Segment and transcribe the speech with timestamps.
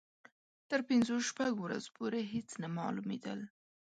[0.69, 3.39] تر پنځو شپږو ورځو پورې هېڅ نه معلومېدل.